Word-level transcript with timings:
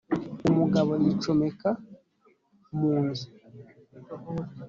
umugabo 0.49 0.91
yicomeka 1.03 1.69
mu 2.77 2.93
nzu 3.05 3.27